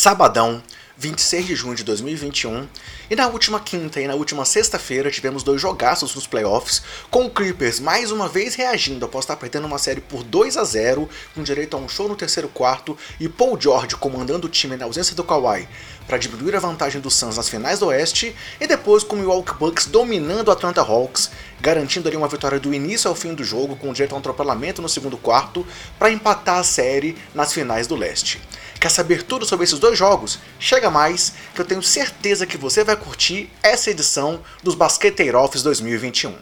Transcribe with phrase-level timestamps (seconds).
[0.00, 0.62] Sabadão,
[0.96, 2.68] 26 de junho de 2021.
[3.10, 7.30] E na última quinta e na última sexta-feira tivemos dois jogaços nos playoffs, com o
[7.30, 11.42] Clippers mais uma vez reagindo após estar perdendo uma série por 2 a 0, com
[11.42, 15.16] direito a um show no terceiro quarto, e Paul George comandando o time na ausência
[15.16, 15.68] do Kawhi
[16.06, 19.54] para diminuir a vantagem do Suns nas finais do Oeste, e depois com o Milwaukee
[19.54, 21.28] Bucks dominando o Atlanta Hawks,
[21.60, 24.80] garantindo ali uma vitória do início ao fim do jogo, com direito a um atropelamento
[24.80, 25.66] no segundo quarto,
[25.98, 28.40] para empatar a série nas finais do Leste.
[28.80, 30.38] Quer saber tudo sobre esses dois jogos?
[30.60, 36.36] Chega mais, que eu tenho certeza que você vai curtir essa edição dos Basqueteiroffs 2021.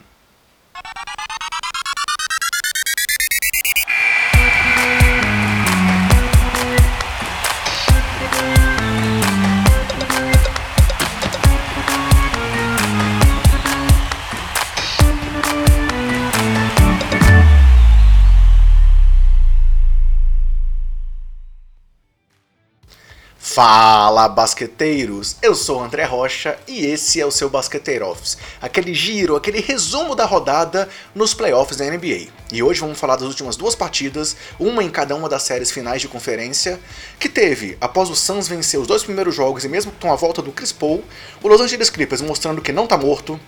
[23.56, 29.34] Fala basqueteiros, eu sou André Rocha e esse é o seu Basqueteiro Office, aquele giro,
[29.34, 32.26] aquele resumo da rodada nos playoffs da NBA.
[32.52, 36.02] E hoje vamos falar das últimas duas partidas, uma em cada uma das séries finais
[36.02, 36.78] de conferência,
[37.18, 40.42] que teve, após o Suns vencer os dois primeiros jogos e mesmo com a volta
[40.42, 41.02] do Chris Paul,
[41.42, 43.40] o Los Angeles Clippers mostrando que não tá morto,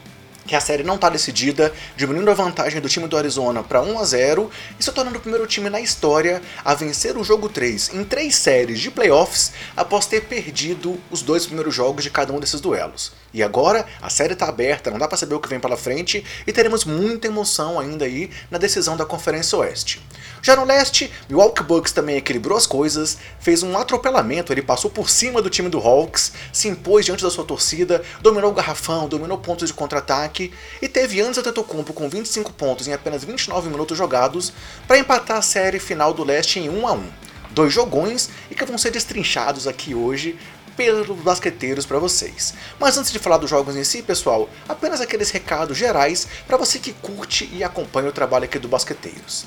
[0.48, 3.98] que a série não está decidida, diminuindo a vantagem do time do Arizona para 1
[3.98, 7.90] a 0 e se tornando o primeiro time na história a vencer o jogo 3
[7.94, 12.40] em três séries de playoffs após ter perdido os dois primeiros jogos de cada um
[12.40, 13.12] desses duelos.
[13.32, 16.24] E agora a série está aberta, não dá para saber o que vem pela frente
[16.46, 20.00] e teremos muita emoção ainda aí na decisão da Conferência Oeste.
[20.40, 25.10] Já no leste, Milwaukee Bucks também equilibrou as coisas, fez um atropelamento, ele passou por
[25.10, 29.36] cima do time do Hawks, se impôs diante da sua torcida, dominou o garrafão, dominou
[29.36, 30.37] pontos de contra-ataque
[30.80, 34.52] e teve antes Antetokounmpo com 25 pontos em apenas 29 minutos jogados
[34.86, 37.10] para empatar a série final do leste em 1 a 1.
[37.50, 40.38] Dois jogões e que vão ser destrinchados aqui hoje
[40.76, 42.54] pelos basqueteiros para vocês.
[42.78, 46.78] Mas antes de falar dos jogos em si, pessoal, apenas aqueles recados gerais para você
[46.78, 49.44] que curte e acompanha o trabalho aqui do Basqueteiros.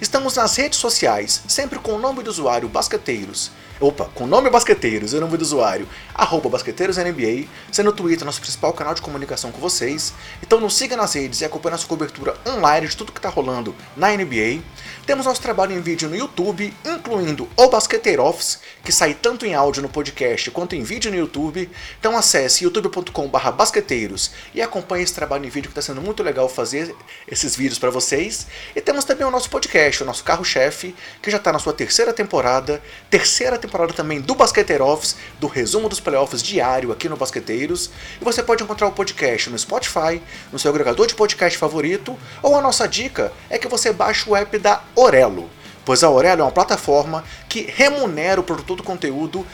[0.00, 3.50] Estamos nas redes sociais, sempre com o nome do usuário Basqueteiros.
[3.80, 8.26] Opa, com o nome Basqueteiros e o nome do usuário, arroba BasqueteirosNBA, sendo o Twitter
[8.26, 10.12] nosso principal canal de comunicação com vocês.
[10.42, 13.74] Então nos siga nas redes e acompanhe nossa cobertura online de tudo que está rolando
[13.96, 14.60] na NBA.
[15.06, 19.54] Temos nosso trabalho em vídeo no YouTube, incluindo o Basqueteiro Office, que sai tanto em
[19.54, 21.70] áudio no podcast quanto em vídeo no YouTube.
[21.98, 26.50] Então acesse youtube.com.br basqueteiros e acompanhe esse trabalho em vídeo que está sendo muito legal
[26.50, 26.94] fazer
[27.26, 28.46] esses vídeos para vocês.
[28.76, 32.12] E temos também o nosso podcast, o nosso carro-chefe, que já está na sua terceira
[32.12, 37.90] temporada, terceira temporada também do Basqueteiro Office, do resumo dos playoffs diário aqui no Basqueteiros.
[38.20, 40.20] E você pode encontrar o podcast no Spotify,
[40.52, 44.36] no seu agregador de podcast favorito, ou a nossa dica é que você baixe o
[44.36, 45.48] app da Orelo,
[45.84, 49.46] pois a Orelo é uma plataforma que remunera o produtor do conteúdo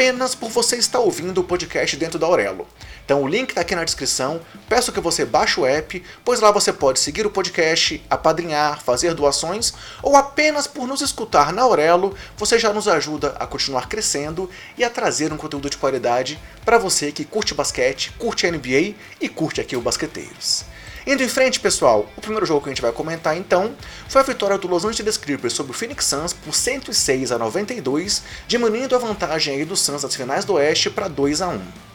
[0.00, 2.66] apenas por você estar ouvindo o podcast dentro da Orelo.
[3.04, 4.40] Então o link está aqui na descrição.
[4.66, 9.12] Peço que você baixe o app, pois lá você pode seguir o podcast, apadrinhar, fazer
[9.12, 14.48] doações ou apenas por nos escutar na Aurelo, você já nos ajuda a continuar crescendo
[14.78, 19.28] e a trazer um conteúdo de qualidade para você que curte basquete, curte NBA e
[19.28, 20.64] curte aqui o Basqueteiros.
[21.10, 23.74] Indo em frente, pessoal, o primeiro jogo que a gente vai comentar então
[24.08, 28.22] foi a vitória do Los Angeles Clippers sobre o Phoenix Suns por 106 a 92,
[28.46, 31.89] diminuindo a vantagem aí do Suns nas finais do Oeste para 2 a 1.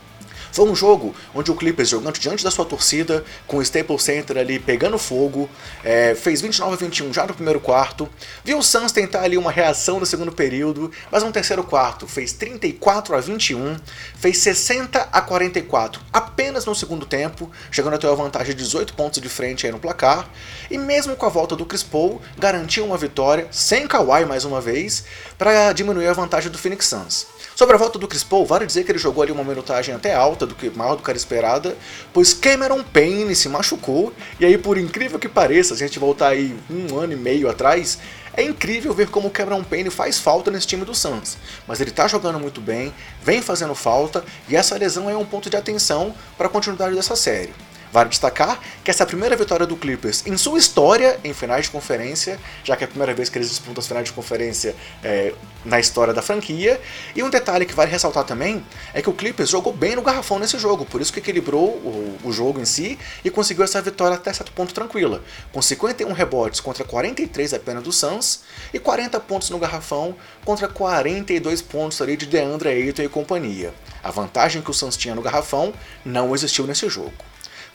[0.55, 4.37] Foi um jogo onde o Clippers, jogando diante da sua torcida, com o Staples Center
[4.37, 5.49] ali pegando fogo,
[5.83, 8.07] é, fez 29 a 21 já no primeiro quarto,
[8.41, 12.31] viu o Suns tentar ali uma reação no segundo período, mas no terceiro quarto fez
[12.31, 13.75] 34 a 21,
[14.15, 18.93] fez 60 a 44 apenas no segundo tempo, chegando a ter uma vantagem de 18
[18.93, 20.29] pontos de frente aí no placar,
[20.71, 24.61] e mesmo com a volta do Chris Paul, garantiu uma vitória, sem Kawhi mais uma
[24.61, 25.03] vez,
[25.37, 27.27] para diminuir a vantagem do Phoenix Suns.
[27.55, 30.13] Sobre a volta do Chris Paul, vale dizer que ele jogou ali uma minutagem até
[30.13, 31.77] alta, do que maior do que era esperada,
[32.13, 36.29] pois Cameron Payne se machucou, e aí por incrível que pareça, se a gente voltar
[36.29, 37.97] aí um ano e meio atrás,
[38.33, 42.07] é incrível ver como Cameron Payne faz falta nesse time do Suns, mas ele tá
[42.07, 46.47] jogando muito bem, vem fazendo falta, e essa lesão é um ponto de atenção para
[46.47, 47.53] a continuidade dessa série.
[47.95, 51.63] Vale destacar que essa é a primeira vitória do Clippers em sua história em finais
[51.63, 54.75] de conferência, já que é a primeira vez que eles disputam as finais de conferência
[55.01, 55.33] é,
[55.63, 56.77] na história da franquia.
[57.15, 58.61] E um detalhe que vale ressaltar também
[58.93, 62.17] é que o Clippers jogou bem no garrafão nesse jogo, por isso que equilibrou o,
[62.25, 66.59] o jogo em si e conseguiu essa vitória até certo ponto tranquila, com 51 rebotes
[66.59, 68.41] contra 43 apenas do Suns
[68.73, 73.73] e 40 pontos no garrafão contra 42 pontos ali de DeAndre Ayton e companhia.
[74.03, 77.13] A vantagem que o Suns tinha no garrafão não existiu nesse jogo.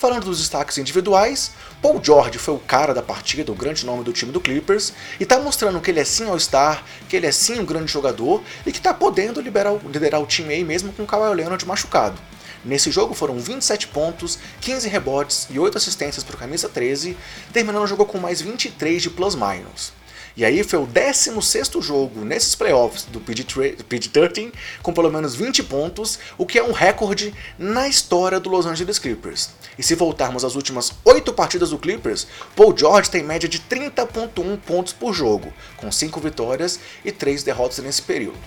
[0.00, 1.50] Falando dos destaques individuais,
[1.82, 5.26] Paul George foi o cara da partida, o grande nome do time do Clippers, e
[5.26, 8.72] tá mostrando que ele é sim All-Star, que ele é sim um grande jogador e
[8.72, 12.18] que tá podendo liberar, liderar o time aí mesmo com o Kawhi Leonard machucado.
[12.64, 17.14] Nesse jogo foram 27 pontos, 15 rebotes e 8 assistências para o camisa 13,
[17.52, 19.99] terminando o jogo com mais 23 de plus-minus.
[20.36, 26.18] E aí foi o 16º jogo nesses playoffs do PG-13 com pelo menos 20 pontos,
[26.38, 29.50] o que é um recorde na história do Los Angeles Clippers.
[29.78, 34.58] E se voltarmos às últimas 8 partidas do Clippers, Paul George tem média de 30.1
[34.58, 38.38] pontos por jogo, com 5 vitórias e 3 derrotas nesse período.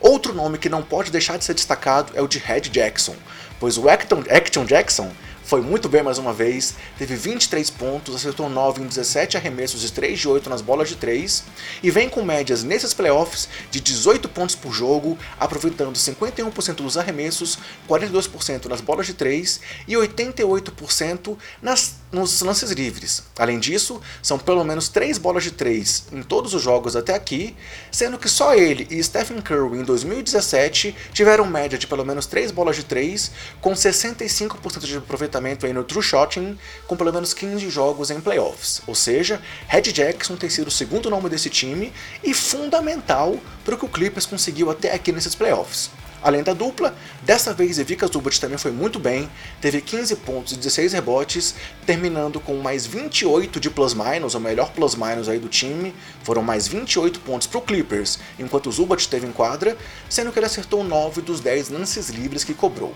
[0.00, 3.14] Outro nome que não pode deixar de ser destacado é o de Red Jackson,
[3.60, 5.12] pois o Acton, Action Jackson
[5.52, 9.92] foi muito bem mais uma vez, teve 23 pontos, acertou 9 em 17 arremessos de
[9.92, 11.44] 3 de 8 nas bolas de 3
[11.82, 17.58] e vem com médias nesses playoffs de 18 pontos por jogo, aproveitando 51% dos arremessos,
[17.86, 23.22] 42% nas bolas de 3 e 88% nas, nos lances livres.
[23.38, 27.54] Além disso, são pelo menos 3 bolas de 3 em todos os jogos até aqui,
[27.90, 32.50] sendo que só ele e Stephen Curry em 2017 tiveram média de pelo menos 3
[32.50, 37.68] bolas de 3, com 65% de aproveitamento aí no True Shotting, com pelo menos 15
[37.68, 38.82] jogos em playoffs.
[38.86, 41.92] Ou seja, Red Jackson tem sido o segundo nome desse time
[42.22, 45.90] e fundamental para o que o Clippers conseguiu até aqui nesses playoffs.
[46.22, 49.28] Além da dupla, dessa vez Evika Zubat também foi muito bem,
[49.60, 55.28] teve 15 pontos e 16 rebotes, terminando com mais 28 de plus-minus, o melhor plus-minus
[55.28, 55.92] aí do time,
[56.22, 59.76] foram mais 28 pontos para o Clippers, enquanto Zubat esteve em quadra,
[60.08, 62.94] sendo que ele acertou 9 dos 10 lances livres que cobrou.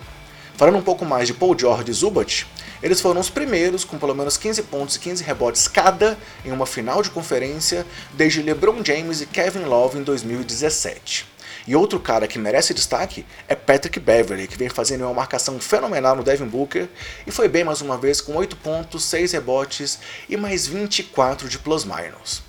[0.57, 2.47] Falando um pouco mais de Paul George e Zubat,
[2.83, 6.17] eles foram os primeiros com pelo menos 15 pontos e 15 rebotes cada
[6.47, 11.27] em uma final de conferência desde LeBron James e Kevin Love em 2017.
[11.67, 16.17] E outro cara que merece destaque é Patrick Beverly, que vem fazendo uma marcação fenomenal
[16.17, 16.89] no Devin Booker
[17.27, 21.59] e foi bem mais uma vez com 8 pontos, 6 rebotes e mais 24 de
[21.59, 22.46] plus-minus.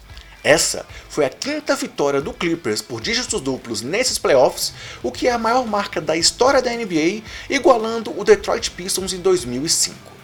[0.47, 4.71] Essa foi a quinta vitória do Clippers por dígitos duplos nesses playoffs,
[5.03, 9.19] o que é a maior marca da história da NBA, igualando o Detroit Pistons em
[9.19, 10.16] 2005.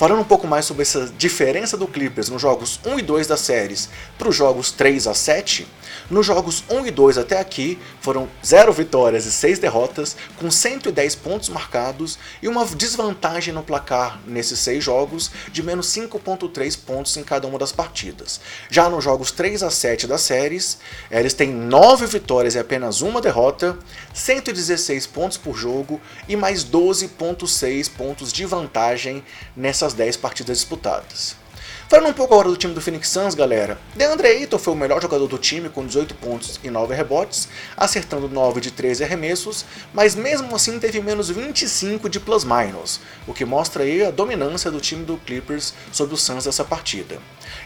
[0.00, 3.40] Falando um pouco mais sobre essa diferença do Clippers nos jogos 1 e 2 das
[3.40, 5.68] séries para os jogos 3 a 7,
[6.08, 11.16] nos jogos 1 e 2 até aqui, foram 0 vitórias e 6 derrotas, com 110
[11.16, 17.22] pontos marcados e uma desvantagem no placar nesses 6 jogos de menos 5.3 pontos em
[17.22, 18.40] cada uma das partidas.
[18.70, 20.78] Já nos jogos 3 a 7 das séries,
[21.10, 23.78] eles têm 9 vitórias e apenas uma derrota,
[24.14, 29.22] 116 pontos por jogo e mais 12.6 pontos de vantagem
[29.54, 31.39] nessas 10 partidas disputadas.
[31.88, 33.78] Falando um pouco agora do time do Phoenix Suns, galera.
[33.96, 38.28] DeAndre Ayton foi o melhor jogador do time com 18 pontos e 9 rebotes, acertando
[38.28, 43.82] 9 de 13 arremessos, mas mesmo assim teve menos 25 de plus-minus, o que mostra
[43.82, 47.18] aí a dominância do time do Clippers sobre o Suns nessa partida.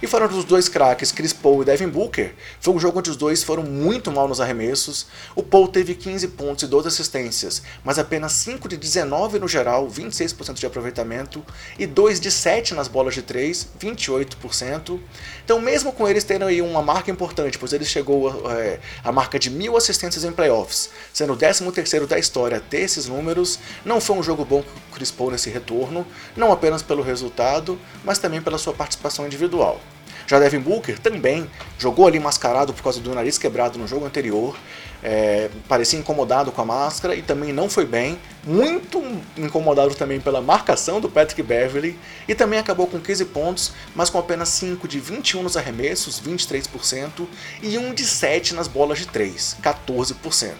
[0.02, 3.16] E falando dos dois craques, Chris Paul e Devin Booker, foi um jogo onde os
[3.16, 5.06] dois foram muito mal nos arremessos.
[5.34, 9.88] O Paul teve 15 pontos e 12 assistências, mas apenas 5 de 19 no geral,
[9.88, 11.44] 26% de aproveitamento,
[11.78, 14.98] e 2 de 7 nas bolas de 3, 28 28%.
[15.44, 19.38] Então, mesmo com eles tendo aí uma marca importante, pois ele chegou é, a marca
[19.38, 24.00] de mil assistências em playoffs, sendo o 13º da história a ter esses números, não
[24.00, 26.06] foi um jogo bom que o Chris Paul nesse retorno,
[26.36, 29.80] não apenas pelo resultado, mas também pela sua participação individual.
[30.26, 31.48] Já Devin Booker também
[31.78, 34.56] jogou ali mascarado por causa do nariz quebrado no jogo anterior,
[35.02, 39.02] é, parecia incomodado com a máscara e também não foi bem, muito
[39.36, 44.18] incomodado também pela marcação do Patrick Beverly e também acabou com 15 pontos, mas com
[44.18, 47.26] apenas 5 de 21 nos arremessos, 23%,
[47.62, 50.52] e 1 de 7 nas bolas de 3, 14%.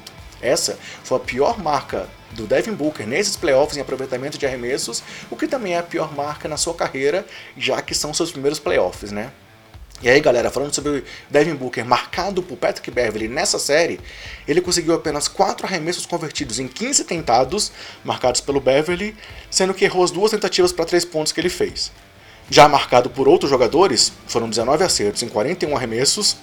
[0.42, 5.36] Essa foi a pior marca do Devin Booker nesses playoffs em aproveitamento de arremessos, o
[5.36, 9.10] que também é a pior marca na sua carreira, já que são seus primeiros playoffs,
[9.10, 9.32] né?
[10.02, 14.00] E aí, galera, falando sobre o Devin Booker marcado por Patrick Beverly nessa série,
[14.46, 17.72] ele conseguiu apenas 4 arremessos convertidos em 15 tentados,
[18.04, 19.16] marcados pelo Beverly,
[19.50, 21.90] sendo que errou as duas tentativas para 3 pontos que ele fez.
[22.50, 26.36] Já marcado por outros jogadores, foram 19 acertos em 41 arremessos,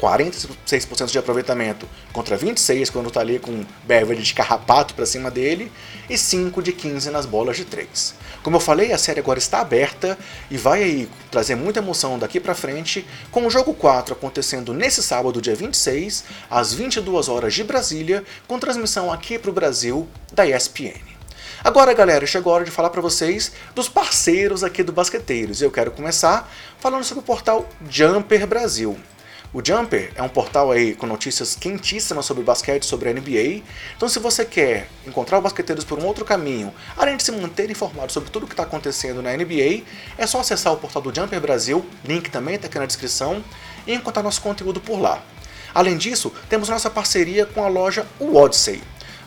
[0.00, 5.70] 46% de aproveitamento contra 26 quando tá ali com Beverly de carrapato para cima dele
[6.08, 8.14] e 5 de 15 nas bolas de 3.
[8.42, 10.18] Como eu falei, a série agora está aberta
[10.50, 15.02] e vai aí trazer muita emoção daqui para frente, com o jogo 4 acontecendo nesse
[15.02, 20.44] sábado, dia 26, às 22 horas de Brasília, com transmissão aqui para o Brasil da
[20.46, 21.12] ESPN.
[21.62, 25.62] Agora, galera, chegou a hora de falar para vocês dos parceiros aqui do Basqueteiros.
[25.62, 28.98] Eu quero começar falando sobre o portal Jumper Brasil.
[29.54, 33.62] O Jumper é um portal aí com notícias quentíssimas sobre basquete, sobre a NBA.
[33.94, 37.70] Então, se você quer encontrar os basqueteiros por um outro caminho, além de se manter
[37.70, 39.82] informado sobre tudo o que está acontecendo na NBA,
[40.16, 43.44] é só acessar o portal do Jumper Brasil, link também está aqui na descrição,
[43.86, 45.22] e encontrar nosso conteúdo por lá.
[45.74, 48.82] Além disso, temos nossa parceria com a loja Odyssey.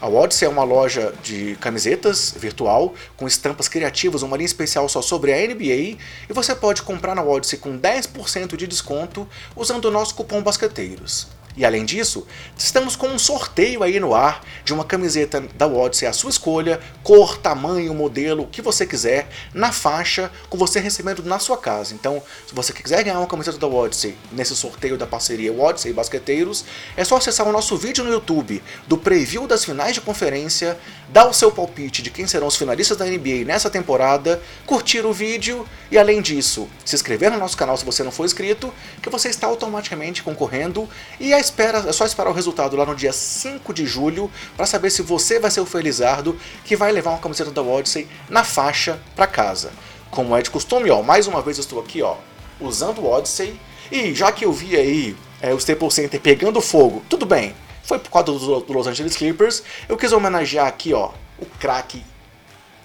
[0.06, 5.02] A Odyssey é uma loja de camisetas virtual com estampas criativas, uma linha especial só
[5.02, 5.98] sobre a NBA,
[6.30, 11.26] e você pode comprar na Odyssey com 10% de desconto usando o nosso cupom BASQUETEIROS.
[11.58, 16.08] E além disso, estamos com um sorteio aí no ar de uma camiseta da Odyssey
[16.08, 21.24] à sua escolha, cor, tamanho, modelo, o que você quiser, na faixa, com você recebendo
[21.24, 21.94] na sua casa.
[21.94, 25.94] Então, se você quiser ganhar uma camiseta da Odyssey nesse sorteio da parceria Odyssey e
[25.94, 26.66] Basqueteiros,
[26.98, 30.78] é só acessar o nosso vídeo no YouTube do preview das finais de conferência,
[31.10, 35.14] dar o seu palpite de quem serão os finalistas da NBA nessa temporada, curtir o
[35.14, 39.10] vídeo e além disso, se inscrever no nosso canal se você não for inscrito, que
[39.10, 43.14] você está automaticamente concorrendo e a espera, é só esperar o resultado lá no dia
[43.14, 47.20] 5 de julho para saber se você vai ser o Felizardo que vai levar uma
[47.20, 49.72] camiseta da Odyssey na faixa para casa.
[50.10, 52.16] Como é de costume, ó, mais uma vez eu estou aqui, ó,
[52.60, 53.60] usando o Odyssey
[53.92, 58.00] e já que eu vi aí é, o Staples Center pegando fogo, tudo bem, foi
[58.00, 62.04] por causa do, do Los Angeles Clippers, eu quis homenagear aqui, ó, o craque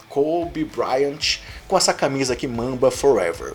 [0.08, 3.54] Kobe Bryant com essa camisa aqui Mamba Forever.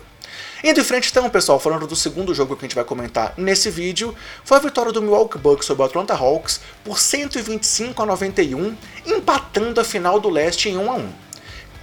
[0.66, 3.70] Indo em frente então, pessoal, falando do segundo jogo que a gente vai comentar nesse
[3.70, 8.76] vídeo, foi a vitória do Milwaukee Bucks sobre o Atlanta Hawks por 125 a 91,
[9.06, 11.08] empatando a final do leste em 1 a 1.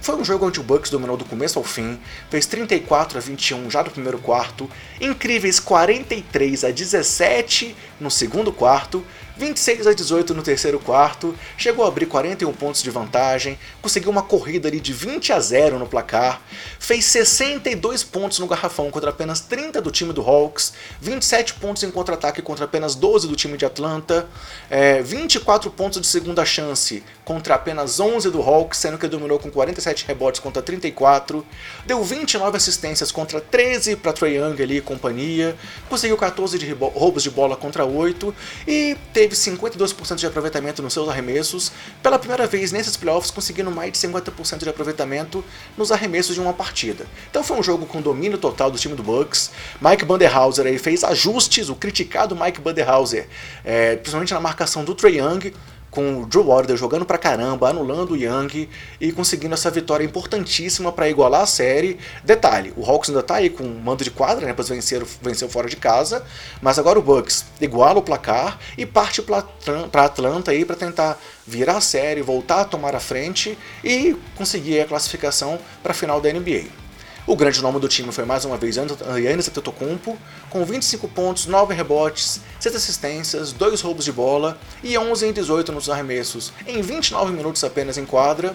[0.02, 1.98] Foi um jogo onde o Bucks dominou do começo ao fim,
[2.28, 4.68] fez 34 a 21 já no primeiro quarto,
[5.00, 9.02] incríveis 43 a 17 no segundo quarto,
[9.36, 14.22] 26 a 18 no terceiro quarto, chegou a abrir 41 pontos de vantagem, conseguiu uma
[14.22, 16.40] corrida ali de 20 a 0 no placar,
[16.78, 21.90] fez 62 pontos no garrafão contra apenas 30 do time do Hawks, 27 pontos em
[21.90, 24.28] contra-ataque contra apenas 12 do time de Atlanta,
[24.70, 29.50] é, 24 pontos de segunda chance contra apenas 11 do Hawks, sendo que dominou com
[29.50, 31.44] 47 rebotes contra 34,
[31.84, 35.56] deu 29 assistências contra 13 para Trae Young ali e companhia,
[35.88, 38.34] conseguiu 14 de roubos de bola contra 8
[38.68, 43.92] e teve 52% de aproveitamento nos seus arremessos, pela primeira vez nesses playoffs conseguindo mais
[43.92, 45.44] de 50% de aproveitamento
[45.76, 47.06] nos arremessos de uma partida.
[47.30, 49.50] Então foi um jogo com domínio total do time do Bucks.
[49.80, 53.28] Mike Banderhauser aí fez ajustes, o criticado Mike Banderhauser,
[53.64, 55.52] é, principalmente na marcação do Trae Young,
[55.94, 58.68] com o Drew Holiday jogando pra caramba, anulando o Young
[59.00, 61.98] e conseguindo essa vitória importantíssima para igualar a série.
[62.24, 65.68] Detalhe, o Hawks ainda tá aí com mando de quadra, né, para vencer, vencer fora
[65.68, 66.24] de casa,
[66.60, 71.76] mas agora o Bucks iguala o placar e parte para Atlanta aí para tentar virar
[71.76, 76.32] a série, voltar a tomar a frente e conseguir a classificação para a final da
[76.32, 76.83] NBA.
[77.26, 80.18] O grande nome do time foi mais uma vez Yannis Antetokounmpo,
[80.50, 85.72] com 25 pontos, 9 rebotes, 6 assistências, 2 roubos de bola e 11 em 18
[85.72, 88.54] nos arremessos, em 29 minutos apenas em quadra.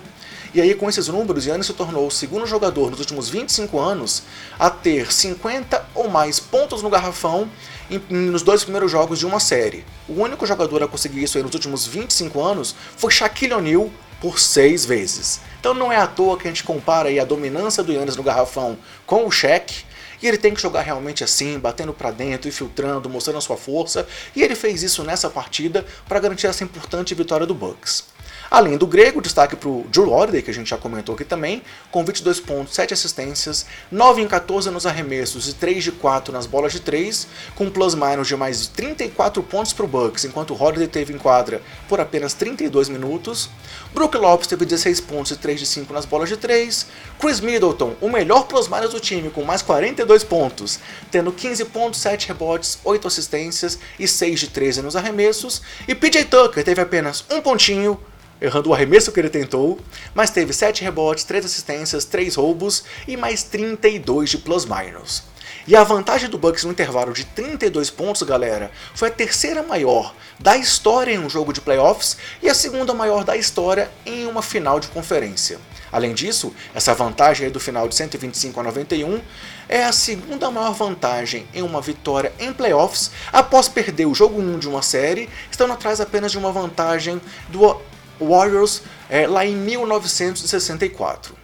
[0.53, 4.21] E aí, com esses números, Yannis se tornou o segundo jogador nos últimos 25 anos
[4.59, 7.49] a ter 50 ou mais pontos no garrafão
[7.89, 9.83] em, nos dois primeiros jogos de uma série.
[10.07, 13.89] O único jogador a conseguir isso nos últimos 25 anos foi Shaquille O'Neal
[14.21, 15.41] por 6 vezes.
[15.59, 18.77] Então não é à toa que a gente compara a dominância do Yannis no garrafão
[19.05, 19.83] com o cheque,
[20.21, 24.07] e ele tem que jogar realmente assim, batendo para dentro, infiltrando, mostrando a sua força,
[24.35, 28.05] e ele fez isso nessa partida para garantir essa importante vitória do Bucks.
[28.51, 31.61] Além do grego, destaque para o Drew Holiday, que a gente já comentou aqui também,
[31.91, 36.47] com 22 pontos, 7 assistências, 9 em 14 nos arremessos e 3 de 4 nas
[36.47, 40.61] bolas de 3, com plus-minus de mais de 34 pontos para o Bucks, enquanto o
[40.61, 43.49] Holiday teve em quadra por apenas 32 minutos.
[43.93, 46.87] Brook Lopes teve 16 pontos e 3 de 5 nas bolas de 3.
[47.19, 50.79] Chris Middleton, o melhor plus-minus do time, com mais 42 pontos,
[51.11, 55.61] tendo 15 pontos, 7 rebotes, 8 assistências e 6 de 13 nos arremessos.
[55.87, 57.99] E PJ Tucker teve apenas um pontinho,
[58.41, 59.79] errando o arremesso que ele tentou,
[60.13, 65.23] mas teve 7 rebotes, 3 assistências, 3 roubos e mais 32 de plus-minus.
[65.67, 70.15] E a vantagem do Bucks no intervalo de 32 pontos, galera, foi a terceira maior
[70.39, 74.41] da história em um jogo de playoffs e a segunda maior da história em uma
[74.41, 75.59] final de conferência.
[75.91, 79.21] Além disso, essa vantagem do final de 125 a 91
[79.67, 84.59] é a segunda maior vantagem em uma vitória em playoffs após perder o jogo 1
[84.59, 87.79] de uma série, estando atrás apenas de uma vantagem do
[88.19, 91.39] Warriors é, lá em 1964.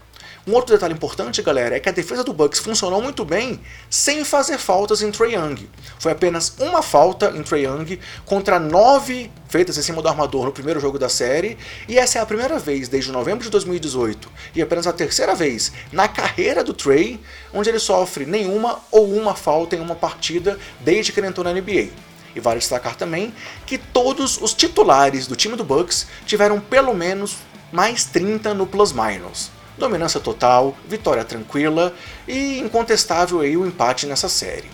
[0.47, 4.23] Um outro detalhe importante, galera, é que a defesa do Bucks funcionou muito bem sem
[4.23, 5.67] fazer faltas em Trae Young.
[5.97, 10.51] Foi apenas uma falta em Trae Young contra nove feitas em cima do armador no
[10.51, 14.61] primeiro jogo da série, e essa é a primeira vez desde novembro de 2018 e
[14.61, 17.19] apenas a terceira vez na carreira do Trey
[17.51, 21.53] onde ele sofre nenhuma ou uma falta em uma partida desde que ele entrou na
[21.53, 21.89] NBA.
[22.35, 23.33] E vale destacar também
[23.65, 27.37] que todos os titulares do time do Bucks tiveram pelo menos
[27.71, 29.49] mais 30 no plus-minus.
[29.77, 31.93] Dominância total, vitória tranquila
[32.27, 34.69] e incontestável aí o empate nessa série.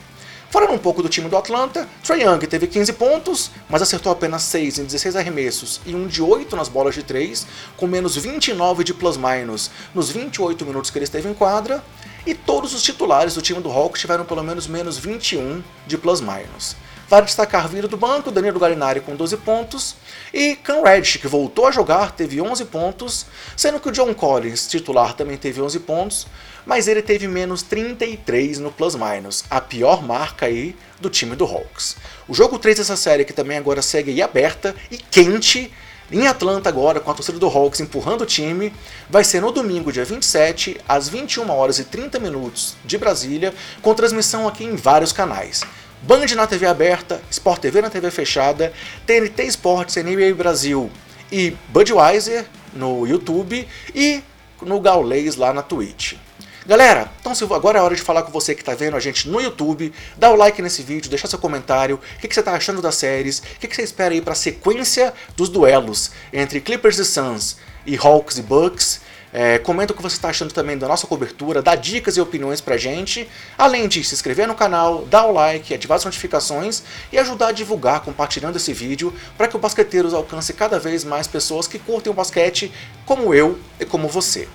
[0.52, 4.44] Falando um pouco do time do Atlanta, Trae Young teve 15 pontos, mas acertou apenas
[4.44, 8.84] 6 em 16 arremessos e um de 8 nas bolas de 3, com menos 29
[8.84, 11.82] de plus-minus nos 28 minutos que ele esteve em quadra,
[12.28, 16.76] e todos os titulares do time do Hawks tiveram pelo menos menos 21 de plus-minus.
[17.12, 19.98] Vale destacar vindo do banco, Danilo Gallinari com 12 pontos
[20.34, 23.26] e Cam Reddish, que voltou a jogar, teve 11 pontos,
[23.58, 26.26] sendo que o John Collins, titular, também teve 11 pontos,
[26.66, 31.98] mas ele teve menos 33 no plus-minus, a pior marca aí do time do Hawks.
[32.30, 35.70] O jogo 3 dessa série, que também agora segue aí aberta e quente,
[36.14, 38.74] em Atlanta agora, com a torcida do Hawks empurrando o time,
[39.10, 43.94] vai ser no domingo, dia 27, às 21 horas e 30 minutos de Brasília, com
[43.94, 45.62] transmissão aqui em vários canais.
[46.04, 48.74] Band na TV aberta, Sport TV na TV fechada,
[49.06, 50.90] TNT Sports, NBA Brasil
[51.32, 54.24] e Budweiser no YouTube e
[54.64, 56.16] no Gaulês lá na Twitch.
[56.66, 59.40] Galera, então agora é hora de falar com você que está vendo a gente no
[59.40, 62.82] YouTube, dá o like nesse vídeo, deixa seu comentário, o que, que você está achando
[62.82, 66.98] das séries, o que, que você espera aí para a sequência dos duelos entre Clippers
[66.98, 69.02] e Suns e Hawks e Bucks,
[69.34, 72.60] é, comenta o que você está achando também da nossa cobertura, dá dicas e opiniões
[72.60, 73.28] pra gente.
[73.58, 77.52] Além de se inscrever no canal, dar o like, ativar as notificações e ajudar a
[77.52, 82.12] divulgar compartilhando esse vídeo para que o Basqueteiros alcance cada vez mais pessoas que curtem
[82.12, 82.72] o basquete
[83.06, 84.48] como eu e como você.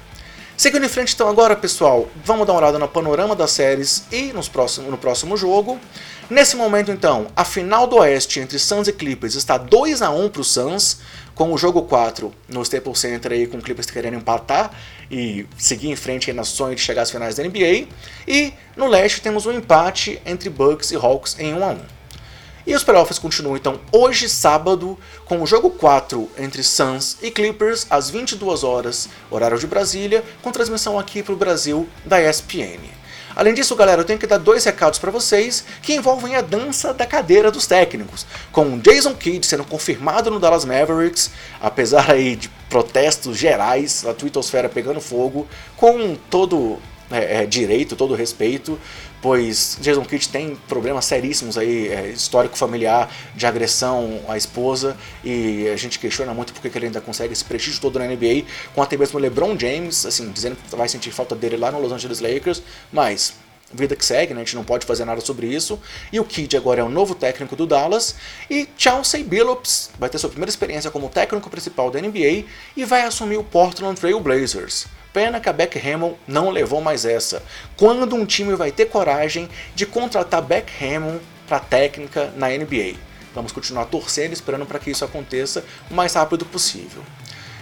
[0.57, 4.33] Seguindo em frente então agora, pessoal, vamos dar uma olhada no panorama das séries e
[4.33, 5.79] nos próximo, no próximo jogo.
[6.31, 10.31] Nesse momento então, a final do Oeste entre Suns e Clippers está 2 a 1
[10.31, 10.99] para o Suns
[11.37, 14.73] com o jogo 4 no Staples Center aí com o Clippers querendo empatar
[15.09, 17.87] e seguir em frente aí na sonho de chegar às finais da NBA.
[18.27, 21.79] E no leste temos um empate entre Bucks e Hawks em 1 a 1.
[22.67, 27.87] E os playoffs continuam então hoje, sábado, com o jogo 4 entre Suns e Clippers
[27.89, 32.81] às 22 horas, horário de Brasília, com transmissão aqui para o Brasil da ESPN.
[33.37, 36.95] Além disso, galera, eu tenho que dar dois recados para vocês que envolvem a dança
[36.95, 42.49] da cadeira dos técnicos, com Jason Kidd sendo confirmado no Dallas Mavericks, apesar aí de
[42.71, 46.79] protestos gerais, a twittosfera pegando fogo, com todo
[47.11, 48.79] é, é, direito, todo respeito,
[49.23, 55.69] pois Jason Kidd tem problemas seríssimos aí, é, histórico familiar de agressão à esposa, e
[55.69, 58.97] a gente questiona muito porque ele ainda consegue esse prestígio todo na NBA, com até
[58.97, 62.63] mesmo LeBron James, assim, dizendo que vai sentir falta dele lá no Los Angeles Lakers,
[62.93, 63.35] mas
[63.73, 64.41] vida que segue, né?
[64.41, 65.79] a gente não pode fazer nada sobre isso.
[66.13, 68.15] E o Kid agora é o novo técnico do Dallas.
[68.49, 72.45] E Chauncey Billups vai ter sua primeira experiência como técnico principal da NBA
[72.77, 74.87] e vai assumir o Portland Trail Blazers.
[75.17, 77.43] Pena que a Beck Hammond não levou mais essa.
[77.75, 82.97] Quando um time vai ter coragem de contratar Beck Hammond para técnica na NBA?
[83.35, 87.03] Vamos continuar torcendo, esperando para que isso aconteça o mais rápido possível.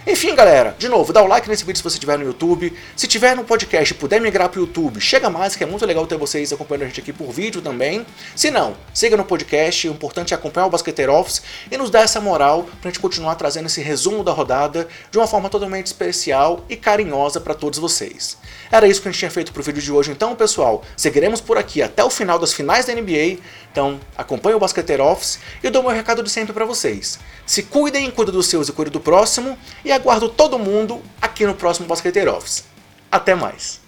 [0.07, 2.71] Enfim, galera, de novo, dá o like nesse vídeo se você estiver no YouTube.
[2.95, 5.83] Se tiver no podcast e puder migrar para o YouTube, chega mais, que é muito
[5.83, 8.05] legal ter vocês acompanhando a gente aqui por vídeo também.
[8.35, 11.41] Se não, siga no podcast, o importante é acompanhar o Basqueteiro Office
[11.71, 15.17] e nos dar essa moral para a gente continuar trazendo esse resumo da rodada de
[15.17, 18.37] uma forma totalmente especial e carinhosa para todos vocês.
[18.71, 20.83] Era isso que a gente tinha feito para o vídeo de hoje, então, pessoal.
[20.95, 23.39] Seguiremos por aqui até o final das finais da NBA.
[23.71, 27.19] Então, acompanhe o Basqueteiro Office e dou meu recado de sempre para vocês.
[27.45, 29.57] Se cuidem, cuidem dos seus e cuidem do próximo.
[29.95, 32.65] Aguardo todo mundo aqui no próximo Basqueteiro Office.
[33.11, 33.84] Até mais!